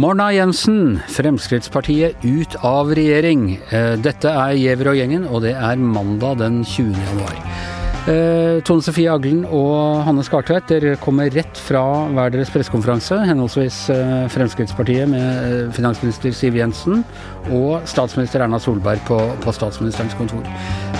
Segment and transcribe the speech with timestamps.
[0.00, 3.56] Morna Jensen, Fremskrittspartiet ut av regjering.
[3.70, 6.92] Eh, dette er Giæver og gjengen, og det er mandag den 20.
[6.92, 7.79] januar.
[8.10, 13.20] Eh, Tone Sofie Aglen og Hanne Skartveit, dere kommer rett fra hver deres pressekonferanse.
[13.28, 17.04] Henholdsvis eh, Fremskrittspartiet med finansminister Siv Jensen
[17.54, 20.48] og statsminister Erna Solberg på, på statsministerens kontor.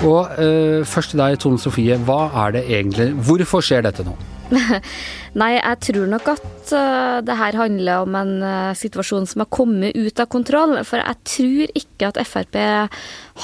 [0.07, 1.99] Og eh, først til deg, Tone Sofie.
[2.07, 4.15] Hva er det egentlig Hvorfor skjer dette nå?
[5.41, 9.51] Nei, jeg tror nok at uh, det her handler om en uh, situasjon som har
[9.53, 10.77] kommet ut av kontroll.
[10.87, 12.59] For jeg tror ikke at Frp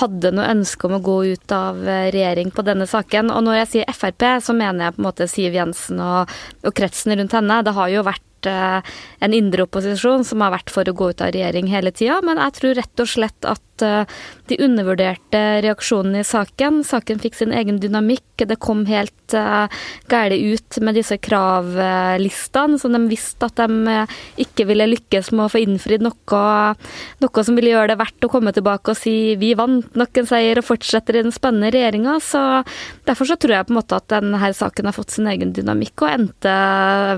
[0.01, 3.33] hadde noe ønske om å gå ut av uh, regjering på denne saken.
[3.35, 6.33] Og når jeg sier Frp, så mener jeg på en måte Siv Jensen og,
[6.67, 7.63] og kretsen rundt henne.
[7.67, 11.33] Det har jo vært en indre opposisjon som har vært for å gå ut av
[11.35, 16.83] regjering hele tida, men jeg tror rett og slett at de undervurderte reaksjonene i saken.
[16.87, 18.25] Saken fikk sin egen dynamikk.
[18.37, 19.67] Det kom helt uh,
[20.11, 25.47] galt ut med disse kravlistene, som de visste at de uh, ikke ville lykkes med
[25.47, 26.43] å få innfridd noe,
[27.25, 30.29] noe som ville gjøre det verdt å komme tilbake og si vi vant nok en
[30.29, 32.19] seier og fortsetter i den spennende regjeringa.
[33.09, 36.05] Derfor så tror jeg på en måte at denne saken har fått sin egen dynamikk
[36.05, 36.55] og endte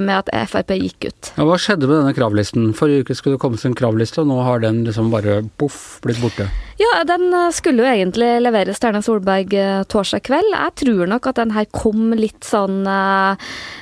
[0.02, 1.32] med at Frp gikk ut.
[1.36, 2.72] Ja, hva skjedde med denne kravlisten?
[2.78, 6.22] Forrige uke skulle det komme en kravliste, og nå har den liksom bare poff blitt
[6.22, 6.47] borte.
[6.78, 10.52] Ja, den eh, skulle jo egentlig leveres til Erna Solberg eh, torsdag kveld.
[10.54, 13.34] Jeg tror nok at den her kom litt sånn uh,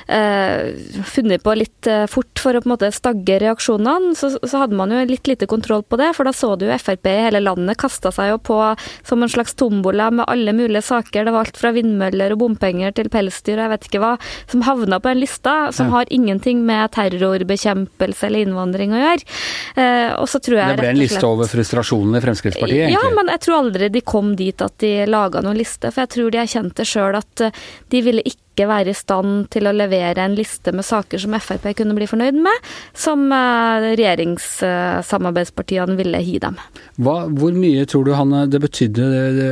[0.09, 4.15] uh, Funnet på litt fort for å på en måte stagge reaksjonene.
[4.17, 6.77] Så, så, hadde man jo litt lite kontroll på det, for da så du jo
[6.81, 8.57] Frp i hele landet kasta seg jo på
[9.05, 11.27] som en slags tombola med alle mulige saker.
[11.27, 14.13] Det var alt fra vindmøller og bompenger til pelsdyr og jeg vet ikke hva,
[14.49, 15.99] som havna på en lista som ja.
[15.99, 19.29] har ingenting med terrorbekjempelse eller innvandring å gjøre.
[19.77, 22.56] Uh, og så tror jeg Det ble en liste over frustrasjonen i Fremskrittspartiet?
[22.57, 22.93] Egentlig?
[22.95, 25.91] Ja, men jeg tror aldri de kom dit at de laga noen liste.
[25.91, 27.55] For jeg tror de erkjente sjøl at eh,
[27.93, 31.65] de ville ikke være i stand til å levere en liste med saker som Frp
[31.77, 32.57] kunne bli fornøyd med,
[32.97, 36.55] som eh, regjeringssamarbeidspartiene ville gi dem.
[36.97, 39.03] Hva, hvor mye tror du Hanne, det betydde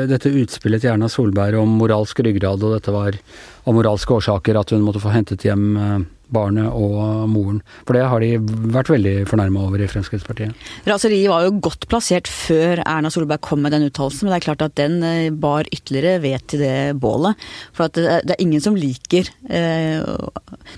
[0.09, 3.11] dette utspillet til Erna Solberg om moralsk ryggrad, og dette var
[3.65, 5.99] av moralske årsaker at hun måtte få hentet hjem eh,
[6.35, 7.62] barnet og moren.
[7.88, 8.31] For det har de
[8.75, 10.56] vært veldig fornærma over i Fremskrittspartiet.
[10.88, 14.47] Raseriet var jo godt plassert før Erna Solberg kom med den uttalelsen, men det er
[14.50, 17.40] klart at den eh, bar ytterligere ved til det bålet.
[17.75, 20.03] For det er ingen som liker eh,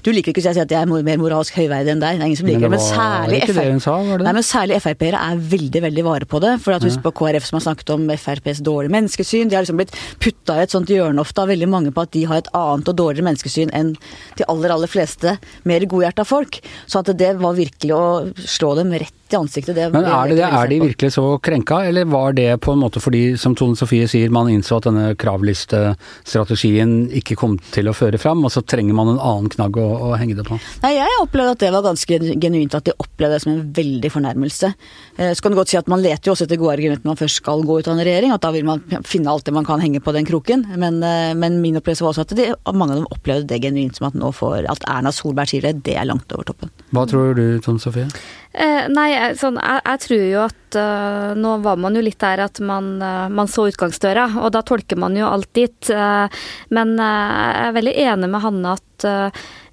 [0.05, 2.29] Du liker ikke å si at jeg er mer moralsk høyverdig enn deg, det er
[2.31, 6.53] ingen som liker det, men særlig det Frp-ere er veldig, veldig vare på det.
[6.63, 9.49] For at husk på KrF som har snakket om FrPs dårlige menneskesyn.
[9.49, 12.13] De har liksom blitt putta i et sånt hjørne ofte av veldig mange på at
[12.15, 13.95] de har et annet og dårligere menneskesyn enn
[14.37, 15.37] de aller, aller fleste
[15.67, 16.61] mer godhjerta folk.
[16.85, 18.07] Så at det var virkelig å
[18.45, 19.75] slå dem rett i ansiktet.
[19.75, 23.01] Det Men er, det, er de virkelig så krenka, eller var det på en måte
[23.03, 28.19] fordi, som Tone Sofie sier, man innså at denne kravlistestrategien ikke kom til å føre
[28.21, 30.57] fram, og så trenger man en annen knagg å, å henge det på?
[30.83, 34.11] Nei, jeg opplevde at det var ganske genuint at de opplevde det som en veldig
[34.13, 34.71] fornærmelse.
[35.17, 37.13] Eh, så kan du godt si at man leter jo også etter gode argumenter når
[37.13, 39.55] man først skal gå ut av en regjering, at da vil man finne alt det
[39.55, 40.65] man kan henge på den kroken.
[40.79, 43.97] Men, eh, men min opplevelse var også at de, mange av dem opplevde det genuint
[43.97, 46.73] som at nå får at Erna Solberg sier det, det er langt over toppen.
[46.95, 48.07] Hva tror du, Tone Sofie?
[48.57, 52.41] Eh, nei, sånn, jeg, jeg, tror jo at uh, nå var man jo litt der
[52.43, 55.91] at man, uh, man, så utgangsdøra, og da tolker man jo alt dit.
[55.91, 56.27] Uh,
[56.75, 59.07] men jeg er veldig enig med Hanne at,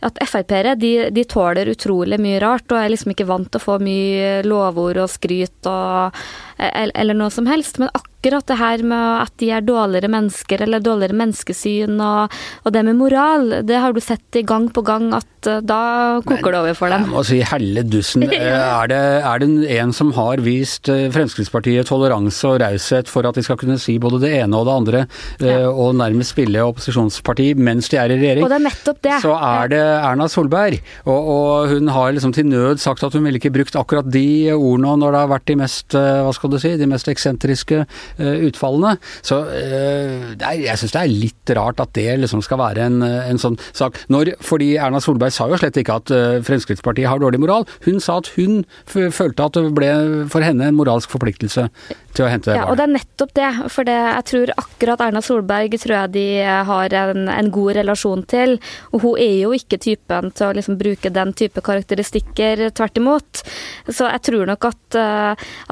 [0.04, 3.64] at Frp-ere de, de, tåler utrolig mye rart, og er liksom ikke vant til å
[3.64, 6.24] få mye lovord og skryt og,
[6.58, 7.78] eller noe som helst.
[7.82, 7.90] Men
[8.24, 12.32] akkurat det her med at de er dårligere mennesker eller dårligere menneskesyn og,
[12.64, 16.20] og det med moral, det har du sett i gang på gang at uh, da
[16.24, 17.04] koker Men, det over for dem.
[17.04, 18.24] Jeg må si helle dussen.
[18.32, 23.36] er, det, er det en som har vist eh, Fremskrittspartiet toleranse og raushet for at
[23.36, 25.04] de skal kunne si både det ene og det andre,
[25.40, 25.68] eh, ja.
[25.68, 29.18] og nærmest spille opposisjonsparti mens de er i regjering, og det er nettopp det.
[29.22, 30.80] så er det Erna Solberg.
[31.04, 34.54] Og, og hun har liksom til nød sagt at hun ville ikke brukt akkurat de
[34.54, 37.84] ordene når det har vært de mest, hva skal du si, de mest eksentriske
[38.18, 38.96] Eh, utfallene.
[39.26, 43.02] Så eh, er, jeg syns det er litt rart at det liksom skal være en,
[43.02, 43.98] en sånn sak.
[44.12, 47.66] Når, fordi Erna Solberg sa jo slett ikke at eh, Fremskrittspartiet har dårlig moral.
[47.86, 49.90] Hun sa at hun følte at det ble
[50.30, 51.66] for henne en moralsk forpliktelse
[52.14, 52.58] til å hente det.
[52.60, 53.50] Ja, og det er nettopp det.
[53.74, 56.26] For det, jeg tror akkurat Erna Solberg tror jeg de
[56.70, 58.56] har en, en, god relasjon til.
[58.94, 63.42] Og hun er jo ikke typen til å liksom bruke den type karakteristikker, tvert imot.
[63.90, 65.00] Så jeg tror nok at,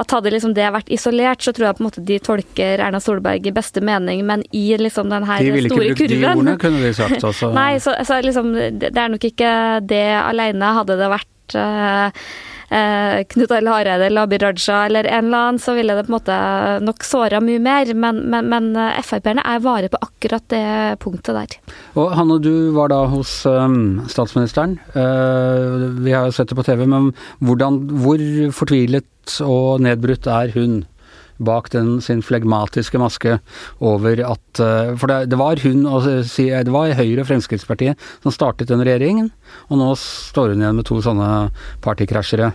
[0.03, 3.01] at hadde liksom det vært isolert, så tror jeg på en måte de tolker Erna
[3.03, 6.15] Solberg i beste mening, men i liksom den her store kurven De ville ikke brukt
[6.15, 7.19] de ordene, kunne de sagt.
[7.33, 7.51] Altså.
[7.55, 9.53] Nei, så, så liksom, det er nok ikke
[9.89, 12.25] det alene hadde det vært uh,
[12.73, 16.13] eh, Knut Arild Hareide eller Abid Raja eller en eller annen, så ville det på
[16.13, 16.39] en måte
[16.87, 17.93] nok såra mye mer.
[17.95, 20.65] Men, men, men eh, Frp-erne er vare på akkurat det
[21.03, 21.59] punktet der.
[22.01, 24.79] Og Hanne, du var da hos um, statsministeren.
[24.97, 27.13] Uh, vi har jo sett det på TV, men
[27.45, 28.23] hvordan, hvor
[28.57, 30.83] fortvilet og nedbrutt er hun?
[31.43, 33.39] Bak den sin flegmatiske maske
[33.81, 34.61] over at
[35.01, 39.31] For det, det var hun og det var Høyre og Fremskrittspartiet som startet den regjeringen,
[39.73, 41.29] og nå står hun igjen med to sånne
[41.85, 42.53] partykrasjere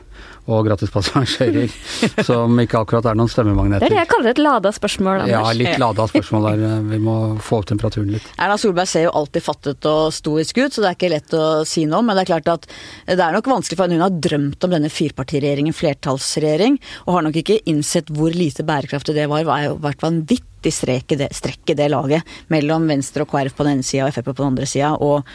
[0.48, 1.72] og gratispassasjerer,
[2.28, 3.84] som ikke akkurat er noen stemmemagneter.
[3.84, 5.34] Det er det jeg kaller et lada spørsmål, Anders.
[5.34, 6.66] Ja, litt lada spørsmål der.
[6.88, 8.30] Vi må få opp temperaturen litt.
[8.40, 11.46] Erna Solberg ser jo alltid fattet og stoisk ut, så det er ikke lett å
[11.68, 12.08] si noe om.
[12.08, 12.68] Men det er klart at
[13.10, 14.00] det er nok vanskelig for henne.
[14.00, 19.18] Hun har drømt om denne firepartiregjeringen, flertallsregjering, og har nok ikke innsett hvor lite bærekraftig
[19.18, 19.44] det var.
[19.44, 23.32] Det var jo vært vanvittig strekk i det, strekk i det laget mellom Venstre og
[23.32, 24.96] KrF på den ene sida og Frp på den andre sida.
[25.04, 25.28] Og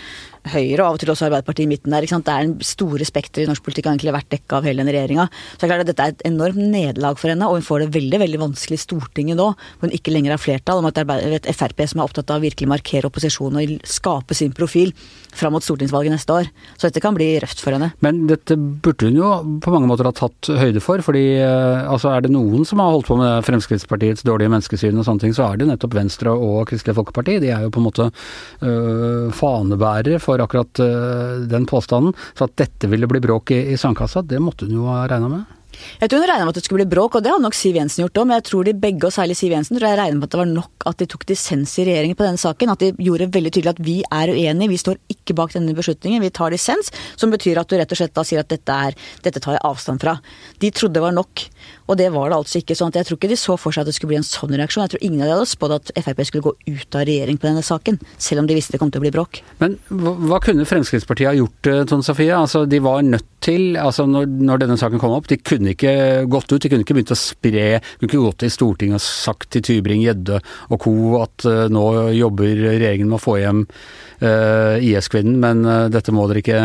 [0.50, 2.02] Høyre og av og til også Arbeiderpartiet i midten der.
[2.02, 2.26] ikke sant?
[2.26, 4.94] Det er en store spekter i norsk politikk har egentlig vært dekka av hele denne
[4.96, 5.28] regjeringa.
[5.30, 7.84] Så det er klart at dette er et enormt nederlag for henne, og hun får
[7.84, 10.98] det veldig veldig vanskelig i Stortinget nå, hvor hun ikke lenger har flertall, om at
[10.98, 14.54] det er et Frp som er opptatt av å virkelig markere opposisjonen og skape sin
[14.56, 14.90] profil
[15.32, 16.50] fram mot stortingsvalget neste år.
[16.76, 17.92] Så dette kan bli røft for henne.
[18.04, 19.30] Men dette burde hun jo
[19.62, 22.92] på mange måter ha tatt høyde for, fordi eh, altså er det noen som har
[22.92, 26.66] holdt på med Fremskrittspartiets dårlige menneskesyn og sånne ting, så er det nettopp Venstre og
[26.70, 27.38] Kristelig Folkeparti.
[27.42, 32.16] De er jo på en måte øh, fanebærere for for akkurat uh, den påstanden.
[32.34, 35.28] Så at dette ville bli bråk i, i sandkassa, det måtte hun jo ha regna
[35.28, 35.58] med?
[36.00, 37.78] Jeg tror hun regna med at det skulle bli bråk, og det hadde nok Siv
[37.78, 38.28] Jensen gjort òg.
[38.28, 40.40] Men jeg tror de begge, og særlig Siv Jensen, tror jeg regner med at det
[40.42, 42.72] var nok at de tok dissens i regjeringen på denne saken.
[42.74, 46.22] At de gjorde veldig tydelig at vi er uenige, vi står ikke bak denne beslutningen,
[46.24, 46.92] vi tar dissens.
[47.20, 49.64] Som betyr at du rett og slett da sier at dette, er, dette tar jeg
[49.68, 50.18] avstand fra.
[50.62, 51.46] De trodde det var nok.
[51.90, 52.76] Og det var det altså ikke.
[52.78, 54.54] sånn at Jeg tror ikke de så for seg at det skulle bli en sånn
[54.54, 54.84] reaksjon.
[54.86, 57.48] Jeg tror ingen av de hadde spådd at Frp skulle gå ut av regjering på
[57.48, 59.42] denne saken, selv om de visste det kom til å bli bråk.
[59.62, 62.32] Men hva kunne Fremskrittspartiet ha gjort, eh, Tone Sofie?
[62.36, 66.26] Altså, de var nødt til, altså når, når, denne saken kom opp, de kunne ikke
[66.30, 69.04] gått ut, de kunne ikke begynt å spre, de kunne ikke gått til Stortinget og
[69.04, 70.94] sagt til Tybring-Gjedde og co.
[71.22, 71.84] at uh, nå
[72.18, 76.62] jobber regjeringen med å få hjem uh, IS-kvinnen, men uh, dette må dere ikke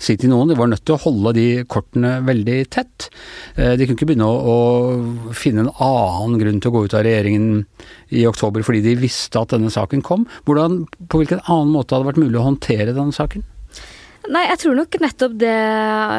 [0.00, 0.48] si til noen.
[0.48, 3.10] De var nødt til å holde de kortene veldig tett.
[3.52, 7.04] De kunne ikke begynne å, å, finne en annen grunn til å gå ut av
[7.04, 7.66] regjeringen
[8.16, 10.24] i oktober fordi de visste at denne saken kom.
[10.48, 13.44] Hvordan, på hvilken annen måte hadde det vært mulig å håndtere denne saken?
[14.28, 15.56] Nei, jeg tror nok nettopp det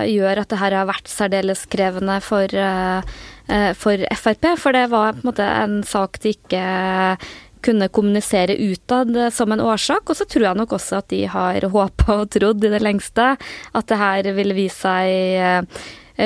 [0.10, 4.50] gjør at det her har vært særdeles krevende for, uh, for Frp.
[4.58, 6.66] For det var på en måte en sak de ikke
[7.62, 10.10] kunne kommunisere utad som en årsak.
[10.10, 13.36] Og så tror jeg nok også at de har håpa og trodd i det lengste
[13.38, 15.82] at det her ville vise seg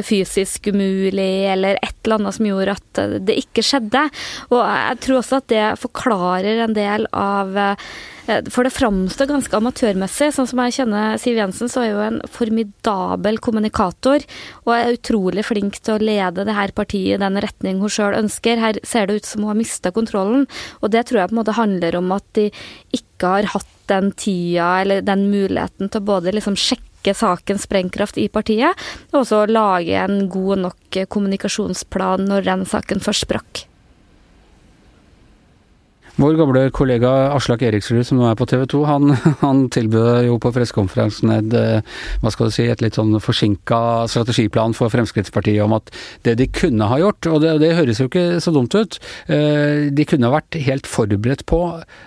[0.06, 4.08] fysisk umulig, eller et eller annet som gjorde at det ikke skjedde.
[4.50, 7.78] Og jeg tror også at det forklarer en del av Eh,
[8.26, 10.32] for det framstår ganske amatørmessig.
[10.34, 14.26] Sånn som jeg kjenner Siv Jensen, så er hun en formidabel kommunikator.
[14.66, 18.18] Og er utrolig flink til å lede det her partiet i den retning hun sjøl
[18.18, 18.62] ønsker.
[18.62, 20.48] Her ser det ut som hun har mista kontrollen.
[20.82, 22.50] Og det tror jeg på en måte handler om at de
[22.96, 28.18] ikke har hatt den tida eller den muligheten til å både liksom sjekke sakens sprengkraft
[28.18, 28.74] i partiet,
[29.14, 33.68] og også lage en god nok kommunikasjonsplan når den saken først sprakk.
[36.16, 40.38] Vår gamle kollega Aslak Eriksrud, som nå er på TV 2, han, han tilbød jo
[40.40, 43.80] på pressekonferansen et, eh, hva skal du si, et litt sånn forsinka
[44.14, 45.92] strategiplan for Fremskrittspartiet om at
[46.24, 48.96] det de kunne ha gjort, og det, det høres jo ikke så dumt ut,
[49.28, 51.62] eh, de kunne ha vært helt forberedt på,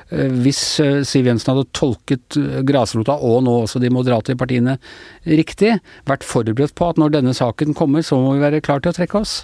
[0.08, 0.62] eh, hvis
[1.08, 4.78] Siv Jensen hadde tolket grasrota og nå også de moderate partiene
[5.28, 5.76] riktig,
[6.08, 9.02] vært forberedt på at når denne saken kommer, så må vi være klar til å
[9.02, 9.42] trekke oss.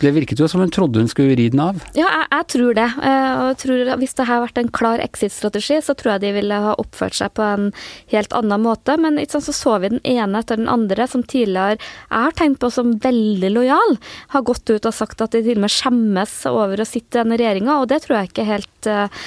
[0.00, 1.80] Det virket jo som hun trodde hun skulle ri den av.
[1.96, 2.88] Ja, jeg, jeg tror det.
[3.04, 6.60] Eh, jeg tror Hvis det hadde vært en klar exit-strategi, så tror jeg de ville
[6.66, 7.70] ha oppført seg på en
[8.12, 8.96] helt annen måte.
[9.00, 11.78] Men så så vi den ene etter den andre som tidligere jeg
[12.10, 13.96] har tenkt på som veldig lojal,
[14.34, 17.22] har gått ut og sagt at de til og med skjemmes over å sitte i
[17.22, 19.24] denne regjeringa, og det tror jeg ikke helt uh,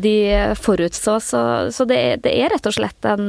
[0.00, 0.14] de
[0.60, 1.18] forutså.
[1.22, 1.42] Så,
[1.74, 3.28] så det, det, er rett og slett en,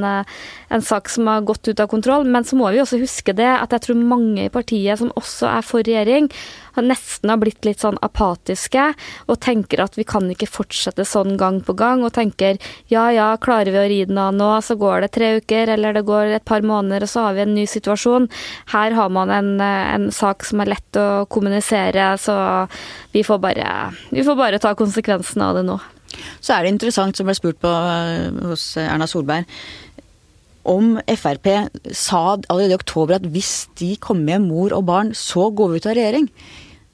[0.69, 2.27] en sak som har gått ut av kontroll.
[2.27, 5.49] Men så må vi også huske det at jeg tror mange i partiet som også
[5.51, 6.31] er for regjering,
[6.77, 8.83] nesten har blitt litt sånn apatiske
[9.25, 12.59] og tenker at vi kan ikke fortsette sånn gang på gang, og tenker
[12.91, 15.97] ja ja, klarer vi å ri den av nå, så går det tre uker, eller
[15.97, 18.29] det går et par måneder, og så har vi en ny situasjon.
[18.73, 22.37] Her har man en, en sak som er lett å kommunisere, så
[23.15, 23.73] vi får bare,
[24.13, 25.79] vi får bare ta konsekvensene av det nå.
[26.39, 29.49] Så er det interessant, som ble spurt på eh, hos Erna Solberg
[30.67, 31.49] om Frp
[31.95, 35.81] sa allerede i oktober at hvis de kommer med mor og barn, så går vi
[35.81, 36.31] ut av regjering.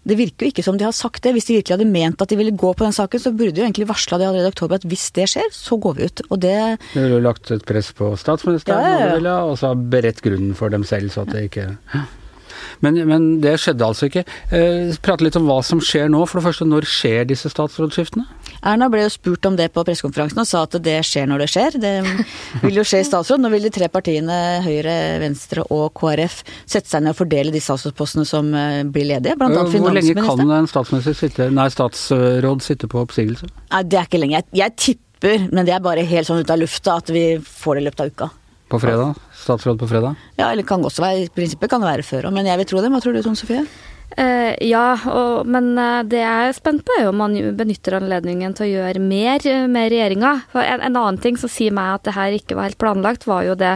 [0.03, 1.31] Det virker jo ikke som de har sagt det.
[1.35, 3.63] Hvis de virkelig hadde ment at de ville gå på den saken, så burde de
[3.63, 6.25] jo egentlig varsla det allerede i oktober at hvis det skjer, så går vi ut.
[6.29, 6.57] Og det
[6.91, 9.37] Du ville lagt et press på statsministeren, ja, ja, ja.
[9.47, 11.69] og så beredt grunnen for dem selv, så at det ikke
[12.85, 14.23] Men, men det skjedde altså ikke.
[14.53, 16.23] Eh, prate litt om hva som skjer nå.
[16.29, 18.25] For det første, når skjer disse statsrådsskiftene?
[18.63, 21.49] Erna ble jo spurt om det på pressekonferansen og sa at det skjer når det
[21.51, 21.77] skjer.
[21.83, 21.93] Det
[22.63, 23.43] vil jo skje i statsråd.
[23.43, 27.63] Nå vil de tre partiene Høyre, Venstre og KrF sette seg ned og fordele de
[27.63, 29.37] statsrådspostene som eh, blir ledige.
[29.39, 30.23] Blant annet finansministeren.
[30.23, 33.49] Hvor lenge kan en statsminister sitte, nei, statsråd sitte på oppsigelse?
[33.73, 34.39] Nei, det er ikke lenge.
[34.39, 37.77] Jeg, jeg tipper, men det er bare helt sånn ut av lufta, at vi får
[37.79, 38.31] det i løpet av uka.
[38.71, 39.17] På fredag?
[39.43, 40.19] Statsråd på fredag?
[40.39, 42.69] Ja, eller kan også være, i prinsippet kan det være før òg, men jeg vil
[42.69, 42.93] tro det.
[42.93, 43.65] Hva tror du, Tone Sofie?
[44.13, 48.53] Uh, ja, og, men uh, det jeg er spent på er om man benytter anledningen
[48.53, 50.33] til å gjøre mer eh, med regjeringa.
[50.53, 53.47] En, en annen ting som sier meg at det her ikke var helt planlagt, var
[53.47, 53.71] jo det,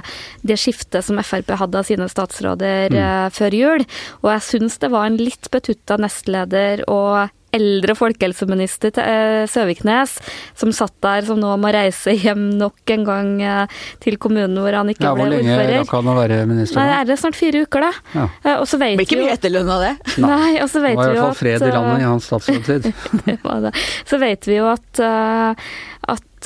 [0.46, 3.34] det skiftet som Frp hadde av sine statsråder mm.
[3.34, 3.88] før jul.
[4.22, 10.18] Og jeg syns det var en litt betutta nestleder og eldre folkehelseminister eh, Søviknes,
[10.60, 14.75] som satt der, som nå må reise hjem nok en gang eh, til kommunen hvor
[14.75, 15.80] han ikke Ja, hvor lenge ordfører.
[15.82, 16.82] rakk han å være minister?
[16.82, 17.92] Nei, er det snart fire uker, da?
[18.18, 18.27] Ja.
[18.44, 19.94] Eh, Og så vet Blir ikke vi mye etterlønn av det.
[20.24, 22.00] Nei, og så Det vet var i vi hvert jo fall fred i at, landet
[22.04, 22.89] i hans statsrådstid.
[23.27, 23.74] det var det.
[24.12, 25.70] Så vet vi jo at, eh,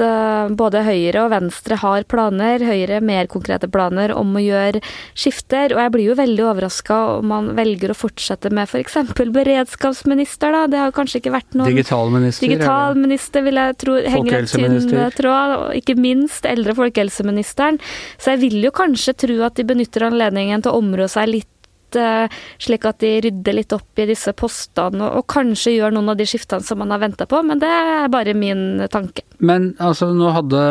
[0.02, 4.82] at eh, både Høyre og Venstre har planer, Høyre mer konkrete planer om å gjøre
[5.14, 5.76] skifter.
[5.76, 8.98] Og jeg blir jo veldig overraska om man velger å fortsette med f.eks.
[9.18, 10.66] beredskapsminister, da.
[10.72, 12.48] Det har kanskje ikke vært noen Digitalminister?
[12.48, 15.18] Digitalminister vil jeg tro henger en tynn Folkehelseminister.
[15.18, 17.82] tråd, og ikke minst eldre folkehelseministeren.
[18.18, 21.51] Så jeg vil jo kanskje tro at de benytter anledningen til å områ seg litt
[22.00, 26.20] eh, slik at de rydder litt opp i disse postene, og, kanskje gjør noen av
[26.20, 29.26] de skiftene som man har venta på, men det er bare min tanke.
[29.40, 30.62] Men altså, nå hadde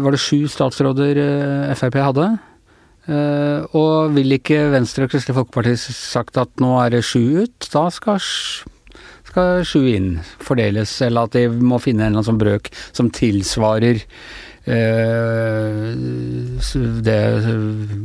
[0.00, 2.28] Var det sju statsråder eh, Frp hadde?
[3.10, 7.70] Eh, og vil ikke Venstre og Kristelig Folkeparti sagt at nå er det sju ut?
[7.72, 8.20] Da skal,
[9.30, 13.10] skal sju inn fordeles, eller at de må finne en eller annen sånn brøk som
[13.14, 14.02] tilsvarer
[14.68, 15.90] eh,
[17.08, 17.20] det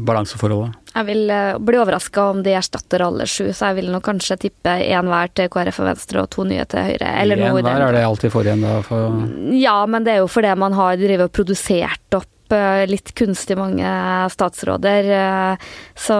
[0.07, 0.84] balanseforholdet.
[0.95, 4.37] Jeg vil eh, bli overraska om de erstatter alle sju, så jeg vil nok kanskje
[4.45, 7.09] tippe én hver til KrF og Venstre og to nye til Høyre.
[7.23, 8.77] Eller En noe i den hver er det alltid for igjen, da.
[8.85, 9.19] For,
[9.59, 13.57] Ja, men det er jo fordi man har drevet og produsert opp eh, litt kunstig
[13.59, 13.91] mange
[14.31, 15.11] statsråder.
[15.19, 15.67] eh,
[15.99, 16.15] Så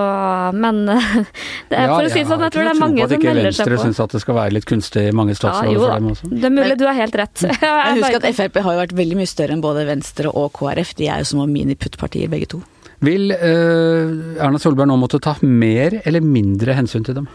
[0.60, 0.84] Men
[1.72, 3.64] det er, for å si det sånn, jeg tror det er mange som melder seg
[3.64, 3.84] Venstre på.
[3.88, 6.32] syns at det skal være litt kunstig mange Ja, statsråder jo for dem også.
[6.36, 7.48] Det er mulig du har helt rett.
[7.64, 10.96] Jeg husker at Frp har jo vært veldig mye større enn både Venstre og KrF.
[11.00, 12.66] De er jo som mini-puttpartier begge to.
[13.06, 17.28] Vil uh, Erna Solberg nå måtte ta mer eller mindre hensyn til dem?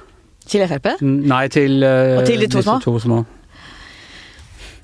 [0.51, 0.97] Til Frp?
[1.05, 2.81] Nei, til, uh, til de to disse små?
[2.85, 3.21] to små.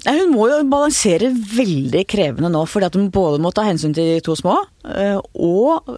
[0.07, 3.95] Nei, hun må jo balansere veldig krevende nå, fordi at hun både må ta hensyn
[3.97, 4.55] til de to små,
[4.87, 5.89] eh, og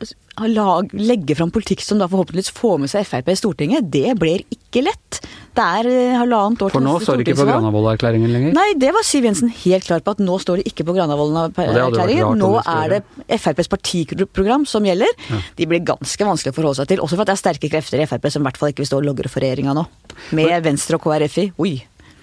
[0.49, 3.91] lag, legge fram politikk som da forhåpentligvis får med seg Frp i Stortinget.
[3.93, 5.21] Det blir ikke lett.
[5.59, 7.47] Det er eh, halvannet år For nå står det ikke på.
[7.49, 8.55] Granavolden-erklæringen lenger.
[8.55, 12.39] Nei, det var Siv Jensen helt klar på at nå står det ikke på Granavolden-erklæringen.
[12.39, 13.03] Nå er det
[13.41, 15.11] FrPs partiprogram som gjelder.
[15.59, 18.05] De blir ganske vanskelig å forholde seg til, også for at det er sterke krefter
[18.05, 19.87] i Frp som i hvert fall ikke vil stå og logre for regjeringa nå.
[20.39, 21.49] Med Venstre og KrF i.
[21.59, 21.75] Oi.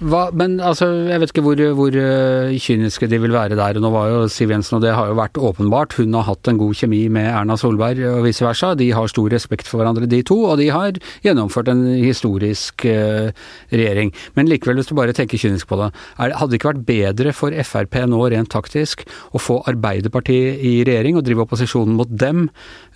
[0.04, 3.78] Hva, men altså, jeg vet ikke hvor, hvor eh, kyniske de vil være der.
[3.80, 6.60] Nå var jo Siv Jensen, og det har jo vært åpenbart, hun har hatt en
[6.60, 8.74] god kjemi med Erna Solberg og vice versa.
[8.76, 13.32] De har stor respekt for hverandre, de to, og de har gjennomført en historisk uh,
[13.72, 14.12] regjering.
[14.36, 17.36] Men likevel, hvis du bare tenker kynisk på det, er, hadde det ikke vært bedre
[17.38, 22.50] for Frp nå rent taktisk å få Arbeiderpartiet i regjering og drive opposisjonen mot dem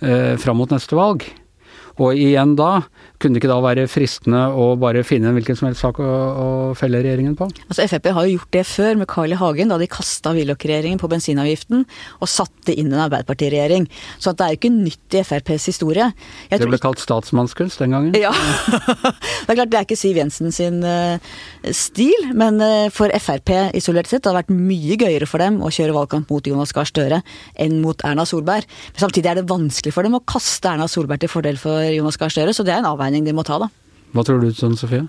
[0.04, 1.24] uh, fram mot neste valg?
[2.00, 2.80] Og igjen da,
[3.20, 6.06] kunne det ikke da være fristende å bare finne en hvilken som helst sak å,
[6.08, 6.46] å
[6.78, 7.50] felle regjeringen på?
[7.66, 9.38] Altså Frp har jo gjort det før med Carl I.
[9.40, 13.86] Hagen, da de kasta Willoch-regjeringen på bensinavgiften og satte inn en Arbeiderparti-regjering.
[14.20, 16.08] Så at det er jo ikke nytt i FrPs historie.
[16.48, 18.16] Jeg Det ble kalt statsmannskunst den gangen.
[18.16, 18.32] Ja.
[19.44, 21.30] det er klart det er ikke Siv Jensen sin eh,
[21.76, 25.72] stil, men eh, for Frp isolert sett det har vært mye gøyere for dem å
[25.72, 27.20] kjøre valgkamp mot Jonas Gahr Støre
[27.60, 28.68] enn mot Erna Solberg.
[28.94, 32.18] Men samtidig er det vanskelig for dem å kaste Erna Solberg til fordel for Jonas
[32.20, 33.70] Gahr Støre, så det er en avveining de må ta, da.
[34.14, 35.04] Hva tror du sånn, Sofie?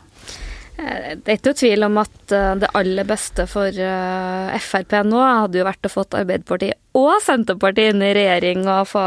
[0.82, 4.96] Eh, Det er ikke noe tvil om at eh, det aller beste for eh, Frp
[5.08, 9.02] nå hadde jo vært å få Arbeiderpartiet og Senterpartiet inn i regjering og få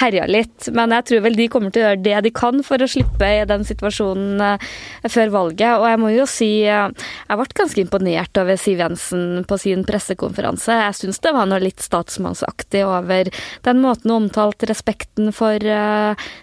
[0.00, 0.66] herja litt.
[0.74, 3.28] Men jeg tror vel de kommer til å gjøre det de kan for å slippe
[3.36, 4.58] i den situasjonen
[5.06, 5.76] før valget.
[5.78, 10.74] Og jeg må jo si jeg ble ganske imponert over Siv Jensen på sin pressekonferanse.
[10.88, 13.30] Jeg syns det var noe litt statsmannsaktig over
[13.68, 15.70] den måten hun omtalte respekten for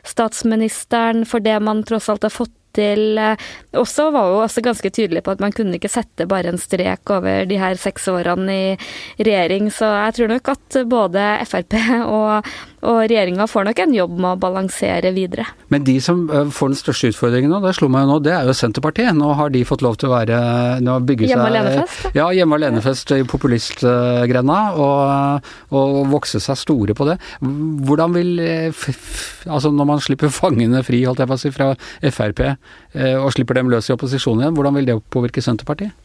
[0.07, 4.91] statsministeren, for det man tross alt har fått til eh, Også var jo også ganske
[4.93, 8.55] tydelig på at man kunne ikke sette bare en strek over de her seks årene
[8.55, 8.77] i
[9.19, 11.77] regjering, så jeg tror nok at både Frp
[12.17, 12.48] og
[12.86, 15.48] og regjeringa får nok en jobb med å balansere videre.
[15.74, 18.46] Men de som får den største utfordringen nå, det slo meg jo nå, det er
[18.50, 19.17] jo Senterpartiet.
[19.17, 20.38] Nå har de fått lov til å være
[20.86, 22.13] nå bygge Hjemme alene-fest?
[22.17, 27.17] Ja, hjemme alene-fest i populistgrenda, og, og vokse seg store på det.
[27.41, 28.34] Hvordan vil
[29.48, 31.72] Altså når man slipper fangene fri, holdt jeg på å si, fra
[32.13, 32.43] Frp,
[33.24, 35.96] og slipper dem løs i opposisjon igjen, hvordan vil det påvirke Senterpartiet?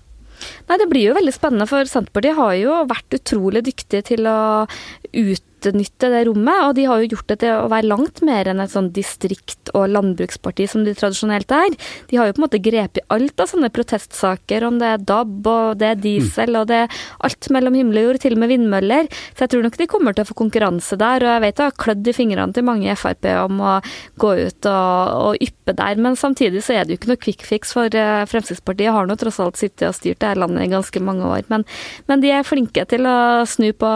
[0.69, 4.41] Nei, Det blir jo veldig spennende, for Senterpartiet har jo vært utrolig dyktige til å
[4.65, 6.67] ut utnytte det rommet.
[6.67, 9.73] Og de har jo gjort det til å være langt mer enn et sånn distrikt-
[9.77, 11.77] og landbruksparti som de tradisjonelt er.
[12.11, 15.49] De har jo på en måte grepet alt av sånne protestsaker, om det er DAB
[15.53, 18.53] og det er diesel og det er alt mellom himmel og jord, til og med
[18.53, 19.11] vindmøller.
[19.33, 21.25] Så jeg tror nok de kommer til å få konkurranse der.
[21.25, 23.75] Og jeg vet det har klødd i fingrene til mange i Frp om å
[24.21, 27.45] gå ut og, og yppe der, men samtidig så er det jo ikke noe quick
[27.47, 31.03] fix, for eh, Fremskrittspartiet har nå tross alt sittet og styrt dette landet i ganske
[31.05, 31.47] mange år.
[31.53, 31.67] Men,
[32.11, 33.17] men de er flinke til å
[33.49, 33.93] snu på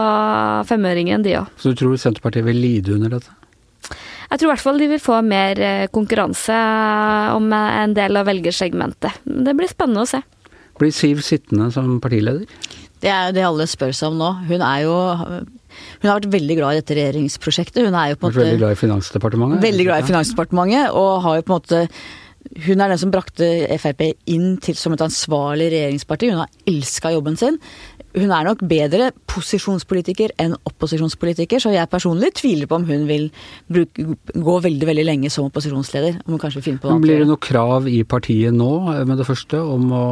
[0.69, 1.51] femøringen, de òg.
[1.57, 3.33] Så du tror Senterpartiet vil lide under dette?
[4.27, 8.19] Jeg tror i hvert fall de vil få mer eh, konkurranse eh, om en del
[8.19, 9.21] av velgersegmentet.
[9.23, 10.21] Det blir spennende å se.
[10.77, 12.45] Blir Siv sittende som partileder?
[13.01, 14.33] Det er jo det alle spør seg om nå.
[14.49, 14.97] Hun er jo
[16.01, 17.85] hun har vært veldig glad i dette regjeringsprosjektet.
[17.85, 19.65] Hun er jo på en måte Veldig glad i Finansdepartementet?
[19.65, 21.83] Veldig glad i Finansdepartementet, og har jo på en måte
[22.63, 23.47] hun er den som brakte
[23.81, 26.29] Frp inn til som et ansvarlig regjeringsparti.
[26.31, 27.57] Hun har elska jobben sin
[28.15, 33.27] hun er nok bedre posisjonspolitiker enn opposisjonspolitiker, så jeg personlig tviler på om hun vil
[33.71, 36.21] bruke, gå veldig veldig lenge som opposisjonsleder.
[36.25, 38.71] om hun kanskje vil finne på noe Blir det noe krav i partiet nå
[39.05, 40.05] med det første om å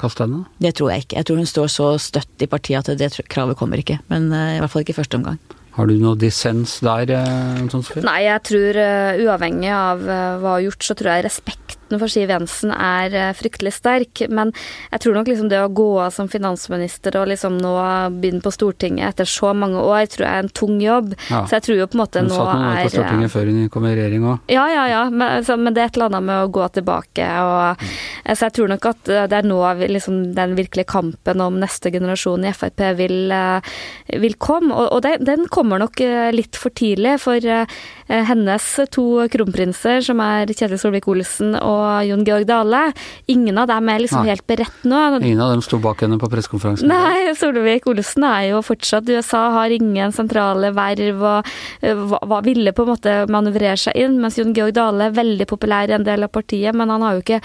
[0.00, 0.44] kaste henne?
[0.58, 1.20] Det tror jeg ikke.
[1.20, 4.00] Jeg tror hun står så støtt i partiet at det kravet kommer ikke.
[4.12, 5.40] Men uh, i hvert fall ikke i første omgang.
[5.78, 7.12] Har du noe dissens der?
[7.70, 8.78] Sånn Nei, jeg tror
[9.22, 11.28] uavhengig av hva hun har gjort, så tror jeg
[11.88, 14.28] respekten for Siv Jensen er uh, fryktelig sterk.
[14.28, 14.52] Men
[14.92, 17.74] jeg tror nok liksom det å gå av som finansminister og liksom nå
[18.20, 21.14] begynne på Stortinget etter så mange år, tror jeg er en tung jobb.
[21.30, 21.46] Ja.
[21.46, 23.32] Så jeg tror jo på en måte nå er Hun satt noen år på Stortinget
[23.32, 24.38] før hun kom i regjering òg.
[24.52, 25.02] Ja, ja, ja.
[25.10, 27.96] Men, så, men, det er et eller annet med å gå tilbake og mm.
[28.28, 29.56] Så jeg tror nok at det er nå
[29.88, 33.32] liksom, den virkelige kampen om neste generasjon i Frp vil,
[34.20, 34.74] vil komme.
[34.74, 37.78] Og, og den, den kommer nok eh, litt for tidlig, for eh,
[38.08, 42.82] hennes to kronprinser, som er Kjetil Solvik-Olsen og Jon Georg Dale,
[43.30, 44.32] ingen av dem er liksom Nei.
[44.32, 45.00] helt beredt nå.
[45.20, 46.88] Ingen av dem sto bak henne på pressekonferansen?
[46.88, 52.86] Nei, Solvik-Olsen er jo fortsatt USA, har ingen sentrale verv og eh, hva, ville på
[52.86, 56.24] en måte manøvrere seg inn, mens Jon Georg Dale er veldig populær i en del
[56.24, 57.42] av partiet, men han har jo ikke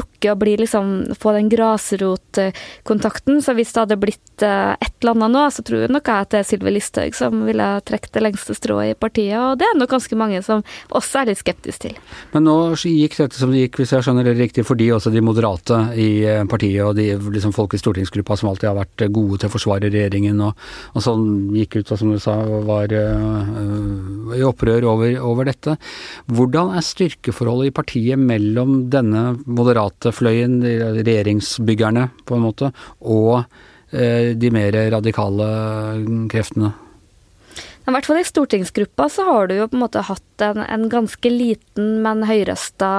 [0.00, 3.42] rukket å bli liksom, få den grasrotkontakten.
[3.44, 6.40] Så hvis det hadde blitt et eller annet nå, så tror jeg nok at det
[6.40, 9.92] er Sylvi Listhaug som ville trukket det lengste strået i partiet, og det er nok
[9.94, 10.62] ganske mange som
[10.94, 11.96] også er litt skeptiske til.
[12.34, 15.22] Men nå gikk dette som det gikk, hvis jeg skjønner det riktig, fordi også de
[15.24, 19.40] moderate i eh, partiet og de liksom, folk i stortingsgruppa som alltid har vært gode
[19.40, 20.60] til å forsvare regjeringen og,
[20.94, 22.36] og sånn, gikk ut og som du sa
[22.68, 25.76] var øh, i opprør over, over, dette.
[26.32, 32.70] Hvordan er styrkeforholdet i partiet mellom denne moderate fløyen, regjeringsbyggerne på en måte,
[33.04, 35.50] og øh, de mer radikale
[36.32, 36.74] kreftene?
[37.84, 40.86] I hvert fall i stortingsgruppa så har du jo på en måte hatt en, en
[40.88, 42.90] ganske liten, men høyrøsta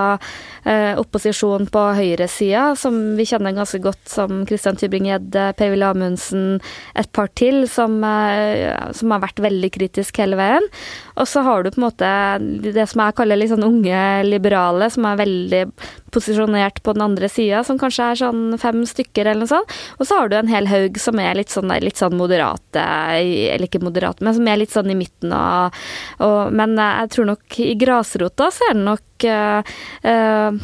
[0.61, 6.59] eh, opposisjon på høyresida, som vi kjenner ganske godt, som Christian Tybring-Gjedde, Per-Willy Amundsen,
[6.93, 10.69] et par til, som, eh, som, har vært veldig kritisk hele veien.
[11.15, 12.09] Og så har du på en måte
[12.65, 15.61] det som jeg kaller litt sånn unge liberale, som er veldig
[16.15, 19.75] posisjonert på den andre sida, som kanskje er sånn fem stykker eller noe sånt.
[19.99, 22.83] Og så har du en hel haug som er litt sånn, litt sånn moderate,
[23.19, 25.73] eller ikke moderate, men som er litt sånn i midten av
[26.55, 29.75] Men jeg tror nok i grasrota så er det nok uh,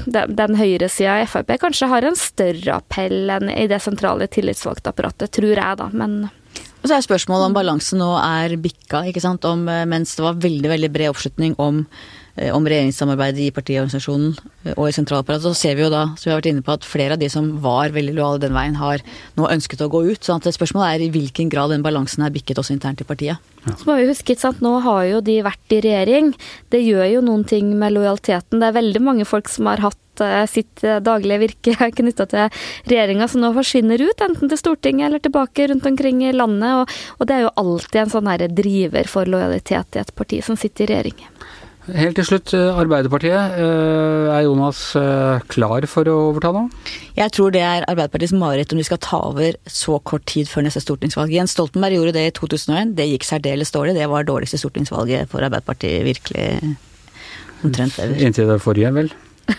[0.05, 5.31] den, den høyresida i Frp kanskje har en større appell enn i det sentrale tillitsvalgtapparatet,
[5.35, 5.89] tror jeg, da.
[5.93, 6.29] Men
[6.82, 9.46] og så er spørsmålet om balansen nå er bikka, ikke sant.
[9.46, 14.34] Om, mens det var veldig, veldig bred oppslutning om Eh, om regjeringssamarbeidet i partiorganisasjonen
[14.65, 16.75] eh, og i sentralapparatet, så ser vi jo da, som vi har vært inne på,
[16.75, 19.04] at flere av de som var veldig lojale den veien, har
[19.38, 20.23] nå ønsket å gå ut.
[20.25, 23.38] sånn at spørsmålet er i hvilken grad den balansen er bikket også internt i partiet.
[23.62, 23.75] Ja.
[23.77, 24.62] Så må vi huske, sant?
[24.65, 26.34] Nå har jo de vært i regjering.
[26.73, 28.58] Det gjør jo noen ting med lojaliteten.
[28.58, 33.30] Det er veldig mange folk som har hatt eh, sitt daglige virke knytta til regjeringa,
[33.30, 36.82] som nå forsvinner ut, enten til Stortinget eller tilbake rundt omkring i landet.
[36.82, 40.58] Og, og det er jo alltid en sånn driver for lojalitet i et parti som
[40.58, 41.30] sitter i regjering.
[41.89, 43.56] Helt til slutt, eh, Arbeiderpartiet.
[43.58, 46.67] Eh, er Jonas eh, klar for å overta nå?
[47.17, 50.67] Jeg tror det er Arbeiderpartiets mareritt om de skal ta over så kort tid før
[50.67, 51.34] neste stortingsvalg.
[51.34, 52.94] Jens Stoltenberg gjorde det i 2001.
[53.00, 53.98] Det gikk særdeles dårlig.
[53.98, 56.78] Det var det dårligste stortingsvalget for Arbeiderpartiet virkelig
[57.65, 58.22] omtrent ever.
[58.22, 59.12] Inntil det forrige, vel?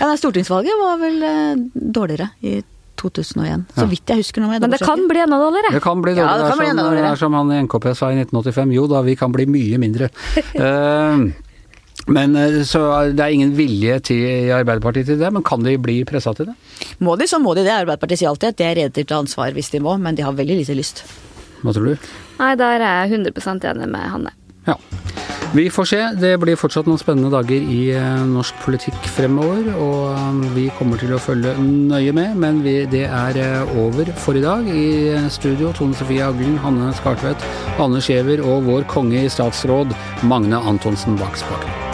[0.00, 1.20] ja, nei, Stortingsvalget var vel
[1.76, 2.62] dårligere i
[3.00, 3.68] 2001.
[3.76, 4.48] Så vidt jeg husker nå.
[4.48, 5.72] med jeg Men det kan bli enda dårligere.
[5.76, 7.04] Det kan bli Ja, det kan det, er enda som, dårligere.
[7.04, 8.74] det er som han i NKP sa i 1985.
[8.76, 10.10] Jo da, vi kan bli mye mindre.
[10.60, 11.49] Eh,
[12.10, 12.82] men eh, Så
[13.14, 16.50] det er ingen vilje til, i Arbeiderpartiet til det, men kan de bli pressa til
[16.50, 16.56] det?
[17.04, 17.74] Må de, så må de det.
[17.74, 20.18] Arbeiderpartiet sier alltid at de er rede til å ta ansvar hvis de må, men
[20.18, 21.04] de har veldig lite lyst.
[21.60, 22.10] Hva tror du?
[22.40, 24.36] Nei, der er jeg 100% enig med Hanne.
[24.68, 24.76] Ja.
[25.52, 25.98] Vi får se.
[26.14, 29.66] Det blir fortsatt noen spennende dager i eh, norsk politikk fremover.
[29.74, 34.12] Og eh, vi kommer til å følge nøye med, men vi, det er eh, over
[34.14, 34.70] for i dag.
[34.70, 37.42] I eh, studio Tone Sofie Aglen, Hanne Skartvedt,
[37.82, 41.89] Anne Skjever og vår konge i statsråd Magne Antonsen bak spaken.